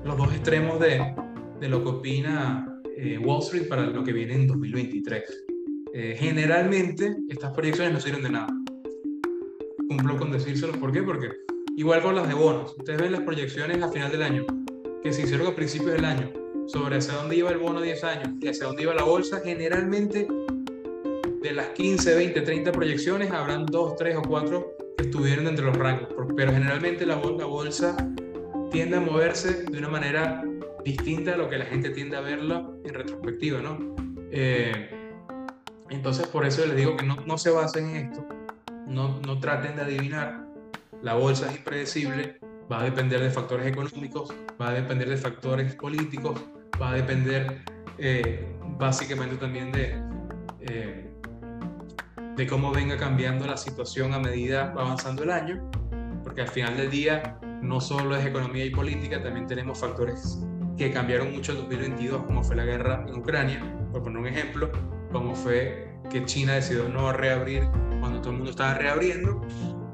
[0.04, 1.14] los dos extremos de,
[1.60, 5.22] de lo que opina eh, Wall Street para lo que viene en 2023.
[5.92, 8.59] Eh, generalmente estas proyecciones no sirven de nada.
[9.90, 11.02] Cumplo con decírselos, ¿por qué?
[11.02, 11.32] Porque
[11.76, 14.46] igual con las de bonos, ustedes ven las proyecciones a final del año,
[15.02, 16.30] que se hicieron a principios del año,
[16.68, 20.28] sobre hacia dónde iba el bono 10 años y hacia dónde iba la bolsa, generalmente
[21.42, 25.76] de las 15, 20, 30 proyecciones habrán 2, 3 o 4 que estuvieron entre los
[25.76, 27.96] rangos, pero generalmente la, la bolsa
[28.70, 30.44] tiende a moverse de una manera
[30.84, 33.96] distinta a lo que la gente tiende a verla en retrospectiva, ¿no?
[34.30, 34.88] Eh,
[35.88, 38.24] entonces, por eso les digo que no, no se basen en esto,
[38.90, 40.46] no, no traten de adivinar.
[41.02, 42.38] La bolsa es impredecible,
[42.70, 46.38] va a depender de factores económicos, va a depender de factores políticos,
[46.80, 47.62] va a depender
[47.98, 49.94] eh, básicamente también de,
[50.60, 51.10] eh,
[52.36, 55.70] de cómo venga cambiando la situación a medida va avanzando el año,
[56.22, 60.40] porque al final del día no solo es economía y política, también tenemos factores
[60.76, 63.60] que cambiaron mucho en 2022, como fue la guerra en Ucrania,
[63.92, 64.70] por poner un ejemplo,
[65.12, 67.68] como fue que China decidió no reabrir
[68.00, 69.40] cuando todo el mundo estaba reabriendo.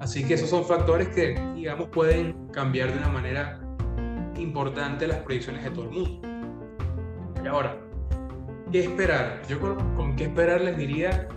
[0.00, 3.60] Así que esos son factores que, digamos, pueden cambiar de una manera
[4.36, 6.28] importante las proyecciones de todo el mundo.
[7.42, 7.76] Y ahora,
[8.72, 9.42] ¿qué esperar?
[9.48, 11.28] Yo con, qué esperar les diría,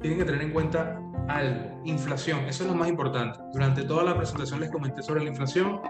[0.00, 3.38] tienen que tener en cuenta algo, inflación, eso es lo más importante.
[3.52, 5.80] Durante toda la presentación les comenté sobre la inflación,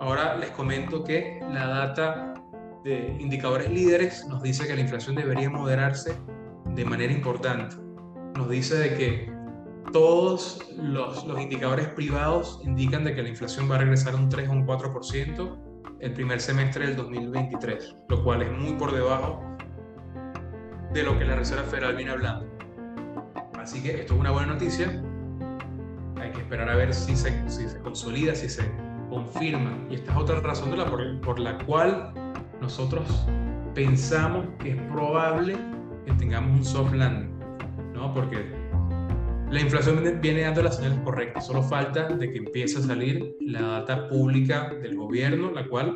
[0.00, 2.34] ahora les comento que la data
[2.84, 6.16] de indicadores líderes nos dice que la inflación debería moderarse
[6.74, 7.85] de manera importante.
[8.36, 9.32] Nos dice de que
[9.92, 14.28] todos los, los, indicadores privados indican de que la inflación va a regresar a un
[14.28, 15.66] 3 o un 4%
[16.00, 19.42] el primer semestre del 2023, lo cual es muy por debajo
[20.92, 22.46] de lo que la Reserva Federal viene hablando.
[23.58, 25.02] Así que esto es una buena noticia.
[26.20, 28.70] Hay que esperar a ver si se, si se consolida, si se
[29.08, 29.78] confirma.
[29.90, 32.12] Y esta es otra razón de la, por, por la cual
[32.60, 33.26] nosotros
[33.74, 35.56] pensamos que es probable
[36.04, 37.35] que tengamos un soft landing,
[37.96, 38.12] ¿no?
[38.14, 38.38] Porque
[39.50, 43.62] la inflación viene dando las señales correctas, solo falta de que empiece a salir la
[43.62, 45.94] data pública del gobierno, la cual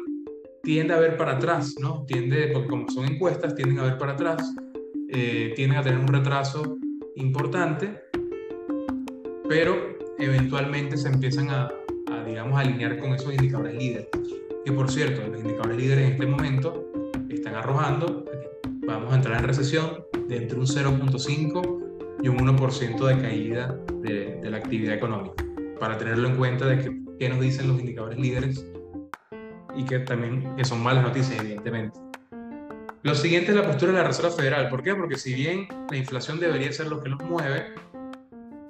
[0.62, 2.04] tiende a ver para atrás, ¿no?
[2.06, 4.54] Tiende, porque como son encuestas, tienden a ver para atrás,
[5.08, 6.76] eh, tienden a tener un retraso
[7.16, 8.00] importante,
[9.48, 11.68] pero eventualmente se empiezan a,
[12.12, 14.08] a, digamos, alinear con esos indicadores líderes.
[14.64, 16.86] Que por cierto, los indicadores líderes en este momento
[17.30, 18.24] están arrojando
[18.90, 21.89] vamos a entrar en recesión de entre un 0.5
[22.22, 25.44] y un 1% de caída de, de, la actividad económica,
[25.78, 28.66] para tenerlo en cuenta de que, qué nos dicen los indicadores líderes
[29.74, 31.98] y que también que son malas noticias, evidentemente.
[33.02, 34.68] Lo siguiente es la postura de la Reserva Federal.
[34.68, 34.94] ¿Por qué?
[34.94, 37.72] Porque si bien la inflación debería ser lo que nos mueve,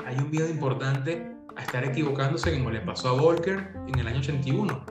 [0.07, 4.20] hay un miedo importante a estar equivocándose como le pasó a Volcker en el año
[4.20, 4.87] 81.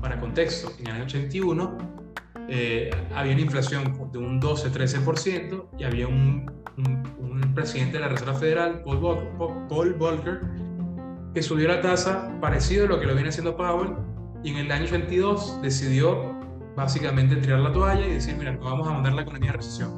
[0.00, 1.78] Para contexto, en el año 81
[2.48, 8.34] eh, había una inflación de un 12-13% y había un, un, presidente de la Reserva
[8.34, 9.28] Federal, Paul Volcker,
[9.68, 10.40] Paul Volcker,
[11.34, 13.96] que subió la tasa parecido a lo que lo viene haciendo Powell
[14.44, 16.38] y en el año 82 decidió
[16.76, 19.90] básicamente tirar la toalla y decir, mira, no vamos a mandar la economía a recesión.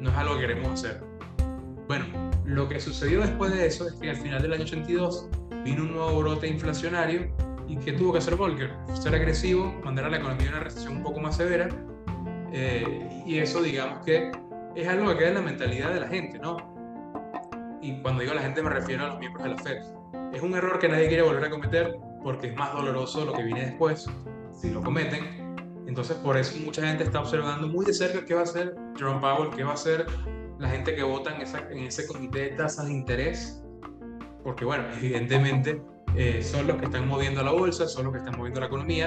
[0.00, 1.00] No es algo que queremos hacer.
[1.86, 2.06] Bueno,
[2.44, 5.28] lo que sucedió después de eso es que al final del año 82
[5.64, 7.32] vino un nuevo brote inflacionario
[7.66, 8.72] ¿Y qué tuvo que hacer Volcker?
[8.94, 11.68] Ser agresivo, mandar a la economía a una recesión un poco más severa.
[12.52, 14.30] Eh, y eso, digamos que
[14.74, 16.56] es algo que queda en la mentalidad de la gente, ¿no?
[17.80, 19.78] Y cuando digo la gente me refiero a los miembros de la Fed.
[20.32, 23.42] Es un error que nadie quiere volver a cometer porque es más doloroso lo que
[23.42, 24.06] viene después
[24.52, 25.44] si lo cometen.
[25.86, 29.20] Entonces, por eso mucha gente está observando muy de cerca qué va a hacer Jerome
[29.20, 30.06] Powell, qué va a hacer
[30.58, 31.42] la gente que vota en,
[31.76, 33.62] en ese comité de tasas de interés.
[34.42, 35.82] Porque, bueno, evidentemente
[36.16, 39.06] eh, son los que están moviendo la bolsa, son los que están moviendo la economía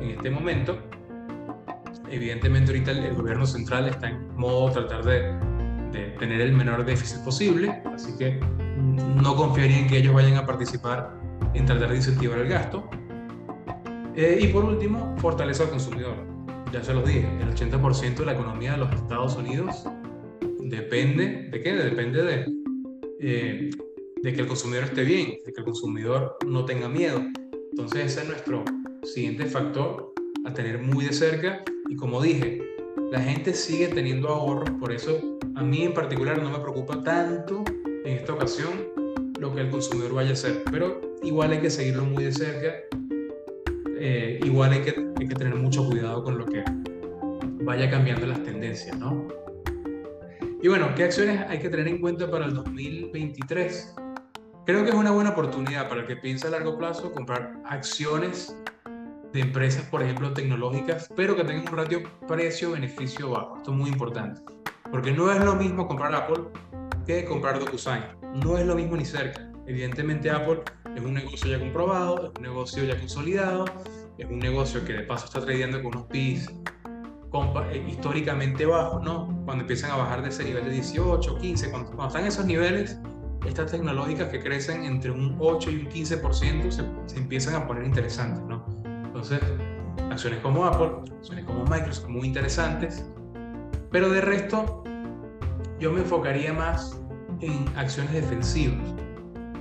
[0.00, 0.78] en este momento.
[2.10, 5.34] Evidentemente ahorita el, gobierno central está en modo tratar de,
[5.92, 8.40] de, tener el menor déficit posible, así que
[9.22, 11.14] no confiaría en que ellos vayan a participar
[11.54, 12.88] en tratar de incentivar el gasto.
[14.16, 16.16] Eh, y por último, fortaleza al consumidor.
[16.72, 19.84] Ya se los dije, el 80% de la economía de los Estados Unidos
[20.60, 21.72] depende de qué?
[21.74, 22.46] Depende de
[23.20, 23.70] eh,
[24.22, 27.22] de que el consumidor esté bien, de que el consumidor no tenga miedo.
[27.70, 28.64] Entonces ese es nuestro
[29.02, 30.12] siguiente factor
[30.44, 32.62] a tener muy de cerca y como dije,
[33.10, 37.64] la gente sigue teniendo ahorros, por eso a mí en particular no me preocupa tanto
[38.04, 38.88] en esta ocasión
[39.38, 42.74] lo que el consumidor vaya a hacer, pero igual hay que seguirlo muy de cerca.
[44.00, 46.62] Eh, igual hay que, hay que tener mucho cuidado con lo que
[47.64, 49.26] vaya cambiando las tendencias, ¿no?
[50.60, 53.94] Y bueno, ¿qué acciones hay que tener en cuenta para el 2023?
[54.68, 58.54] Creo que es una buena oportunidad para el que piensa a largo plazo comprar acciones
[59.32, 63.56] de empresas, por ejemplo, tecnológicas, pero que tengan un ratio precio-beneficio bajo.
[63.56, 64.42] Esto es muy importante,
[64.90, 66.44] porque no es lo mismo comprar Apple
[67.06, 68.04] que comprar DocuSign.
[68.44, 69.50] No es lo mismo ni cerca.
[69.66, 70.60] Evidentemente Apple
[70.94, 73.64] es un negocio ya comprobado, es un negocio ya consolidado,
[74.18, 76.46] es un negocio que de paso está trayendo con unos PIs
[77.72, 79.28] eh, históricamente bajos, ¿no?
[79.46, 82.98] Cuando empiezan a bajar de ese nivel de 18, 15, cuando, cuando están esos niveles,
[83.46, 87.84] estas tecnológicas que crecen entre un 8 y un 15% se, se empiezan a poner
[87.84, 88.64] interesantes, ¿no?
[89.04, 89.40] Entonces,
[90.10, 93.04] acciones como Apple, acciones como Microsoft, muy interesantes,
[93.90, 94.84] pero de resto,
[95.78, 97.00] yo me enfocaría más
[97.40, 98.94] en acciones defensivas,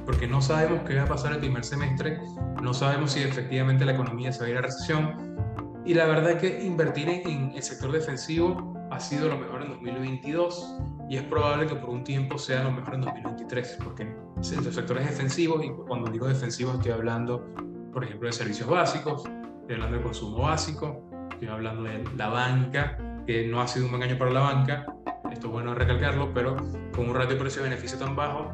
[0.06, 2.20] porque no sabemos qué va a pasar el primer semestre,
[2.62, 5.38] no sabemos si efectivamente la economía se va a ir a recesión,
[5.86, 9.69] y la verdad es que invertir en, el sector defensivo ha sido lo mejor en
[9.69, 10.78] 2022
[11.10, 15.06] y es probable que por un tiempo sea lo mejor en 2023, porque los sectores
[15.06, 17.45] defensivos, y cuando digo defensivos estoy hablando,
[17.93, 19.23] por ejemplo, de servicios básicos,
[19.62, 23.91] estoy hablando de consumo básico, estoy hablando de la banca, que no ha sido un
[23.91, 24.86] buen año para la banca,
[25.32, 26.56] esto es bueno recalcarlo, pero
[26.93, 28.52] con un ratio precio-beneficio tan bajo,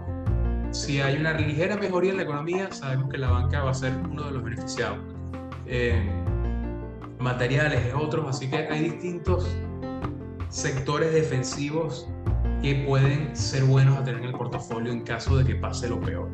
[0.71, 3.93] si hay una ligera mejoría en la economía, sabemos que la banca va a ser
[4.09, 4.97] uno de los beneficiados.
[5.67, 6.11] Eh,
[7.19, 9.47] materiales es otros, así que hay distintos
[10.53, 12.07] sectores defensivos
[12.61, 15.99] que pueden ser buenos a tener en el portafolio en caso de que pase lo
[15.99, 16.29] peor.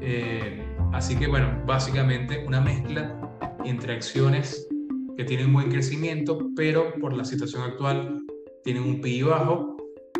[0.00, 3.18] Eh, así que bueno, básicamente una mezcla
[3.64, 4.68] entre acciones
[5.16, 8.22] que tienen buen crecimiento, pero por la situación actual
[8.62, 9.76] tienen un PI bajo,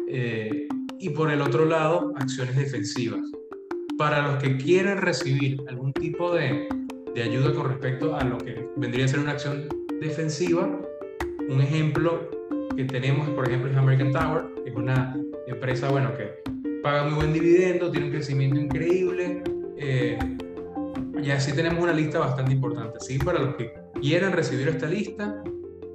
[0.09, 0.67] eh,
[0.99, 3.23] y por el otro lado, acciones defensivas.
[3.97, 6.69] Para los que quieran recibir algún tipo de,
[7.15, 9.69] de ayuda con respecto a lo que vendría a ser una acción
[10.01, 10.81] defensiva,
[11.49, 12.42] un ejemplo
[12.77, 16.43] que tenemos, por ejemplo, es American Tower, que es una empresa, bueno, que
[16.83, 19.43] paga muy buen dividendo, tiene un crecimiento increíble,
[19.77, 20.19] eh,
[21.23, 22.99] y así tenemos una lista bastante importante.
[23.01, 25.43] Así para los que quieran recibir esta lista,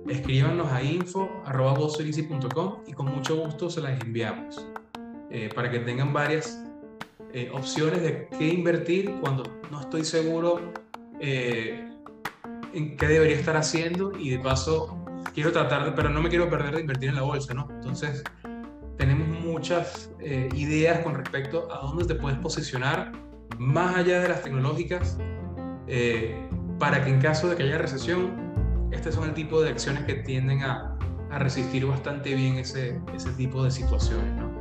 [0.07, 1.23] escríbanos a info.com
[2.87, 4.65] y con mucho gusto se las enviamos
[5.29, 6.63] eh, para que tengan varias
[7.33, 10.71] eh, opciones de qué invertir cuando no estoy seguro
[11.19, 11.89] eh,
[12.73, 14.97] en qué debería estar haciendo y de paso
[15.34, 17.67] quiero tratar, pero no me quiero perder de invertir en la bolsa, ¿no?
[17.71, 18.23] Entonces
[18.97, 20.12] tenemos muchas
[20.56, 23.12] ideas con respecto a dónde te puedes posicionar
[23.58, 25.17] más allá de las tecnológicas,
[25.88, 26.36] eh,
[26.80, 30.15] para que en caso de que haya recesión, este son el tipo de acciones que
[30.15, 30.97] tienden a,
[31.32, 34.34] a resistir bastante bien ese, ese, tipo de situaciones.
[34.36, 34.51] ¿no?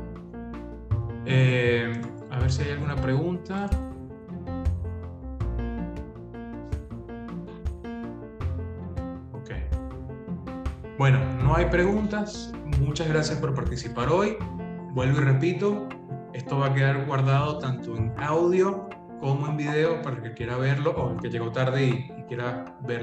[1.25, 3.69] Eh, a ver si hay alguna pregunta.
[10.97, 12.51] Bueno, no hay preguntas.
[12.79, 14.35] Muchas gracias por participar hoy.
[14.93, 15.87] Vuelvo y repito,
[16.33, 20.57] esto va a quedar guardado tanto en audio como en video para el que quiera
[20.57, 23.01] verlo o el que llegó tarde y, quiera ver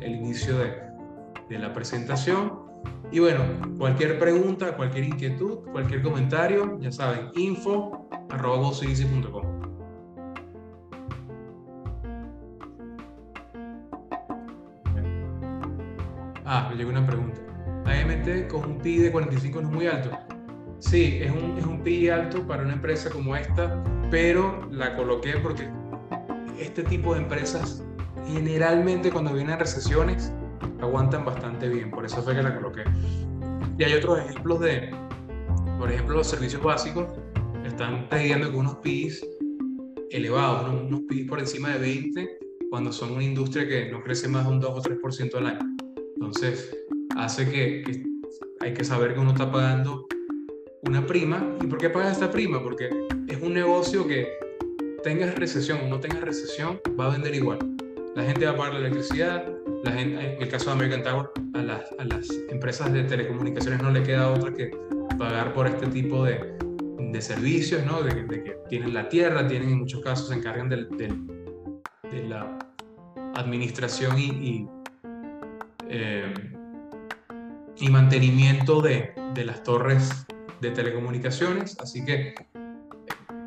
[0.00, 2.60] el, inicio de, la presentación.
[3.10, 3.40] Y bueno,
[3.76, 8.72] cualquier pregunta, cualquier inquietud, cualquier comentario, ya saben, info arroba
[16.54, 17.40] Ah, me llegó una pregunta.
[17.86, 20.10] AMT con un PI de 45 no es muy alto.
[20.80, 25.38] Sí, es un, es un PI alto para una empresa como esta, pero la coloqué
[25.42, 25.70] porque
[26.58, 27.82] este tipo de empresas
[28.26, 30.30] generalmente cuando vienen recesiones
[30.82, 32.84] aguantan bastante bien, por eso fue que la coloqué.
[33.78, 34.90] Y hay otros ejemplos de,
[35.78, 37.06] por ejemplo, los servicios básicos
[37.64, 39.26] están pidiendo con unos PIs
[40.10, 42.38] elevados, unos, PIs por encima de 20,
[42.68, 45.81] cuando son una industria que no crece más de un 2 o 3% al año.
[46.22, 46.72] Entonces,
[47.16, 47.82] hace que,
[48.60, 50.06] hay que saber que uno está pagando
[50.82, 51.56] una prima.
[51.60, 52.62] ¿Y por qué pagas esta prima?
[52.62, 52.90] Porque
[53.26, 54.28] es un negocio que
[55.02, 57.58] tengas recesión o no tengas recesión, va a vender igual.
[58.14, 59.48] La gente va a pagar la electricidad,
[59.84, 64.04] en el caso de American Tower, a las, a las empresas de telecomunicaciones no le
[64.04, 64.70] queda otra que
[65.18, 66.56] pagar por este tipo de,
[66.98, 68.00] de servicios, ¿no?
[68.00, 72.60] De, que tienen la tierra, tienen en muchos casos se encargan de, de la
[73.34, 74.68] administración y,
[75.94, 76.32] eh,
[77.76, 80.24] y mantenimiento de, de las torres
[80.62, 82.34] de telecomunicaciones, así que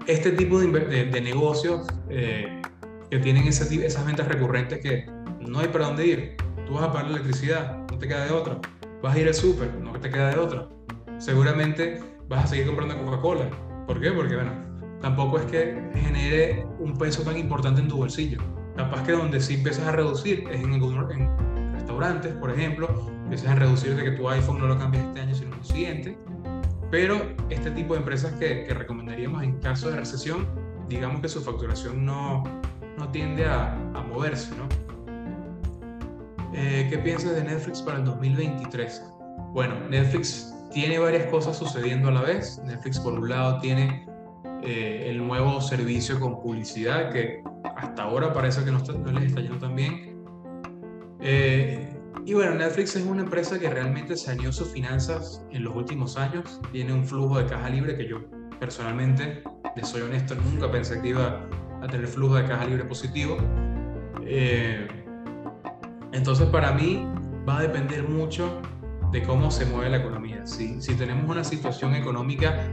[0.05, 2.61] este tipo de, de, negocios eh,
[3.09, 5.05] que tienen ese, esas ventas recurrentes que
[5.39, 6.35] no hay para dónde ir,
[6.67, 8.59] tú vas a pagar la electricidad, no te queda de otra,
[9.01, 10.69] vas a ir al súper, no te queda de otra,
[11.17, 13.49] seguramente vas a seguir comprando Coca-Cola,
[13.87, 14.11] ¿por qué?
[14.11, 14.51] Porque bueno,
[15.01, 18.37] tampoco es que genere un peso tan importante en tu bolsillo.
[18.75, 20.79] Capaz que donde sí empiezas a reducir es en, en
[21.85, 22.89] restaurantes, por ejemplo,
[23.23, 26.17] empiezas a reducir de que tu iPhone no lo cambies este año sino el siguiente.
[26.89, 30.47] Pero este tipo de empresas que, que recomendaríamos en caso de recesión,
[30.89, 32.43] digamos que su facturación no,
[32.97, 34.67] no tiende a, a moverse, ¿no?
[36.53, 39.03] Eh, ¿Qué piensas de Netflix para el 2023?
[39.53, 42.59] Bueno, Netflix tiene varias cosas sucediendo a la vez.
[42.65, 44.07] Netflix, por un lado, tiene
[44.63, 47.43] eh, el nuevo servicio con publicidad que
[47.75, 50.14] hasta ahora parece que no, les está yendo tan bien.
[51.21, 51.95] Eh,
[52.25, 56.61] y bueno, Netflix es una empresa que realmente saneó sus finanzas en los últimos años.
[56.71, 58.21] Tiene un flujo de caja libre que yo
[58.59, 59.43] personalmente,
[59.75, 61.47] les soy honesto, nunca pensé que iba
[61.81, 63.37] a tener flujo de caja libre positivo.
[64.21, 64.87] Eh,
[66.13, 67.05] entonces para mí
[67.47, 68.61] va a depender mucho
[69.11, 70.47] de cómo se mueve la economía.
[70.47, 72.65] Si, si tenemos una situación económica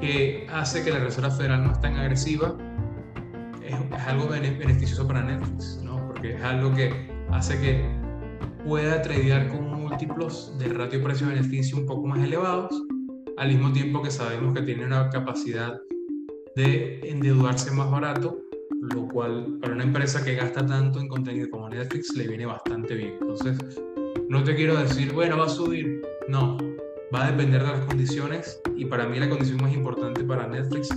[0.00, 2.54] que hace que la Reserva Federal no es tan agresiva,
[3.64, 3.74] es,
[4.06, 6.04] algo beneficioso para Netflix, ¿no?
[6.08, 7.84] porque es algo que hace que
[8.64, 12.82] pueda tradear con múltiplos de ratio precio-beneficio un poco más elevados,
[13.36, 15.80] al mismo tiempo que sabemos que tiene una capacidad
[16.54, 18.42] de endeudarse más barato
[18.82, 22.94] lo cual para una empresa que gasta tanto en contenido como Netflix le viene bastante
[22.94, 23.14] bien.
[23.20, 23.56] Entonces,
[24.28, 26.02] no te quiero decir, bueno, va a subir.
[26.28, 26.56] No,
[27.14, 30.88] va a depender de las condiciones y para mí la condición más importante para Netflix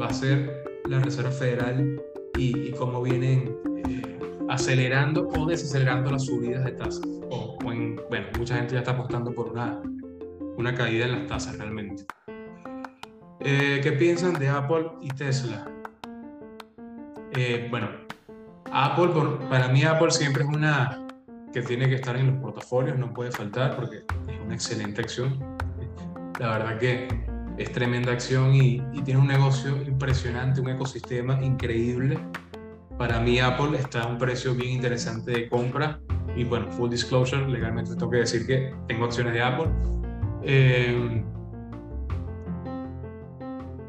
[0.00, 2.00] va a ser la Reserva Federal
[2.38, 3.56] y, cómo vienen
[3.88, 4.15] eh,
[4.48, 7.02] acelerando o desacelerando las subidas de tasas.
[7.30, 8.00] O, bueno,
[8.38, 9.80] mucha gente ya está apostando por una,
[10.56, 12.04] una caída en las tasas realmente.
[13.40, 15.66] Eh, ¿Qué piensan de Apple y Tesla?
[17.32, 17.88] Eh, bueno,
[18.72, 19.08] Apple,
[19.48, 21.06] para mí Apple siempre es una
[21.52, 25.38] que tiene que estar en los portafolios, no puede faltar porque es una excelente acción.
[26.38, 27.08] La verdad que
[27.56, 32.18] es tremenda acción y, tiene un negocio impresionante, un ecosistema increíble.
[32.98, 36.00] Para mí Apple está a un precio bien interesante de compra
[36.34, 39.68] y bueno, full disclosure, legalmente tengo que decir que tengo acciones de Apple.
[40.42, 41.24] Eh,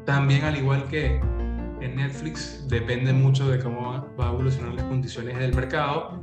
[0.04, 1.20] también al igual que
[1.80, 6.18] en Netflix depende mucho de cómo va a evolucionar las condiciones del mercado.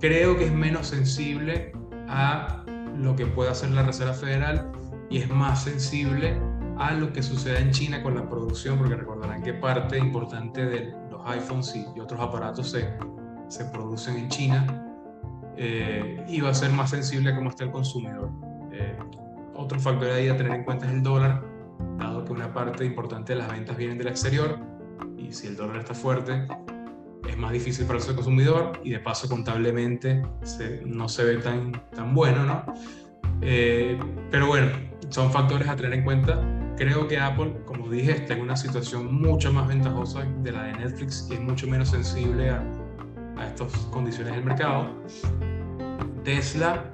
[0.00, 1.72] Creo que es menos sensible
[2.08, 2.64] a
[2.96, 4.70] lo que puede hacer la Reserva Federal
[5.10, 6.40] y es más sensible
[6.78, 10.99] a lo que sucede en China con la producción, porque recordarán que parte importante de
[11.20, 12.88] los iPhones y, otros aparatos se,
[13.48, 14.86] se producen en China
[15.56, 18.30] eh, y va a ser más sensible a cómo está el consumidor.
[18.72, 18.96] Eh,
[19.54, 21.42] otro factor ahí a tener en cuenta es el dólar,
[21.98, 24.58] dado que una parte importante de las ventas vienen del exterior
[25.18, 26.46] y si el dólar está fuerte,
[27.28, 30.22] es más difícil para el consumidor y de paso contablemente
[30.86, 32.64] no se ve tan, tan bueno, ¿no?
[33.42, 33.98] Eh,
[34.30, 34.68] pero bueno,
[35.10, 36.59] son factores a tener en cuenta.
[36.80, 40.72] Creo que Apple, como dije, está en una situación mucho más ventajosa de la de
[40.72, 42.64] Netflix y es mucho menos sensible a,
[43.36, 44.88] a estas condiciones del mercado.
[46.24, 46.90] Tesla,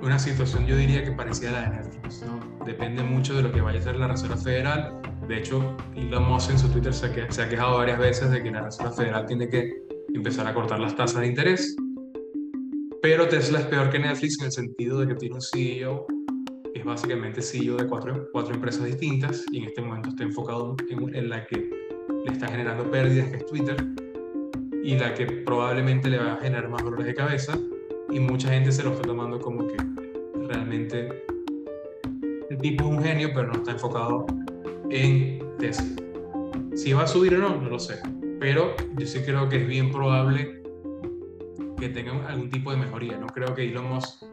[0.00, 2.64] una situación yo diría que parecida a la de Netflix, ¿no?
[2.64, 5.00] Depende mucho de lo que vaya a hacer la Reserva Federal
[5.30, 8.62] de hecho, Elon Musk en su Twitter se, ha quejado varias veces de que la
[8.62, 9.70] Reserva Federal tiene que
[10.12, 11.76] empezar a cortar las tasas de interés.
[13.00, 16.04] Pero Tesla es peor que Netflix en el sentido de que tiene un CEO,
[16.74, 21.14] es básicamente CEO de cuatro, cuatro empresas distintas y en este momento está enfocado en,
[21.14, 21.70] en la que
[22.24, 23.76] le está generando pérdidas, que es Twitter,
[24.82, 27.58] y la que probablemente le va a generar más dolores de cabeza
[28.10, 29.76] y mucha gente se lo está tomando como que
[30.48, 31.24] realmente
[32.50, 34.26] el tipo es un genio pero no está enfocado
[34.90, 35.86] en Tesla.
[36.74, 38.00] Si va a subir o no, no lo sé.
[38.40, 40.62] Pero yo sí creo que es bien probable
[41.78, 43.18] que tenga algún tipo de mejoría.
[43.18, 44.24] No creo que Elon Musk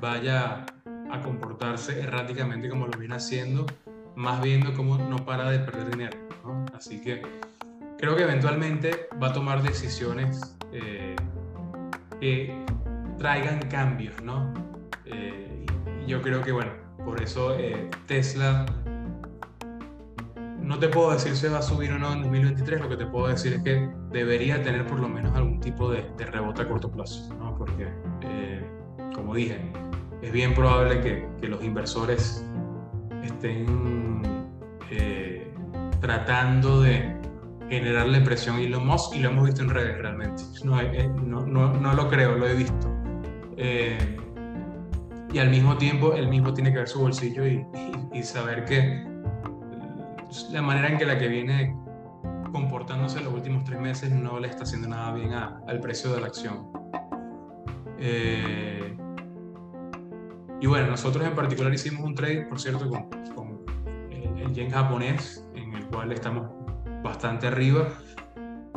[0.00, 0.66] vaya
[1.10, 3.66] a comportarse erráticamente como lo viene haciendo,
[4.16, 6.18] más viendo cómo no para de perder dinero.
[6.74, 7.22] Así que
[7.98, 11.16] creo que eventualmente va a tomar decisiones eh,
[12.20, 12.64] que
[13.18, 14.52] traigan cambios, ¿no?
[15.04, 15.66] Eh,
[16.06, 16.72] yo creo que, bueno,
[17.04, 18.66] por eso eh, Tesla
[20.60, 23.06] no te puedo decir si va a subir o no en 2023, lo que te
[23.06, 26.90] puedo decir es que debería tener por lo menos algún tipo de, rebote a corto
[26.90, 27.54] plazo, ¿no?
[27.56, 27.88] porque,
[28.22, 28.64] eh,
[29.14, 29.60] como dije,
[30.24, 32.44] es bien probable que, que los inversores
[33.22, 34.22] estén
[34.90, 35.52] eh,
[36.00, 37.14] tratando de
[37.68, 40.42] generarle presión a Elon Musk y lo hemos visto en redes realmente.
[40.64, 42.90] No, eh, no, no, no lo creo, lo he visto.
[45.32, 47.66] y al mismo tiempo, él mismo tiene que ver su bolsillo y,
[48.12, 49.04] y saber que
[50.50, 51.76] la manera en que la que viene
[52.52, 56.28] comportándose los últimos tres meses no le está haciendo nada bien al precio de la
[56.28, 56.68] acción.
[57.98, 58.83] Eh,
[60.64, 63.06] y bueno, nosotros en particular hicimos un trade, por cierto, con,
[64.10, 66.48] el, yen japonés, en el cual estamos
[67.02, 67.90] bastante arriba.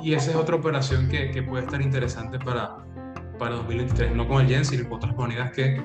[0.03, 2.75] Y esa es otra operación que, que puede estar interesante para,
[3.39, 5.81] para 2023, no con el yen, sino con otras monedas que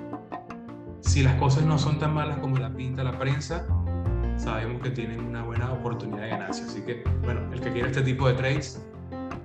[1.03, 3.65] si las cosas no son tan malas como la pinta la prensa,
[4.37, 6.65] sabemos que tienen una buena oportunidad de ganancia.
[6.65, 8.85] Así que, bueno, el que quiera este tipo de trades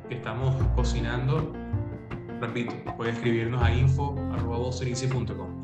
[0.09, 1.53] que estamos cocinando,
[2.41, 5.56] repito, puede escribirnos a info.com.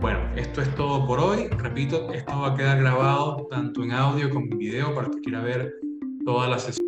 [0.00, 1.48] Bueno, esto es todo por hoy.
[1.48, 5.40] Repito, esto va a quedar grabado tanto en audio como en video para que quiera
[5.40, 5.74] ver
[6.24, 6.87] toda la sesión.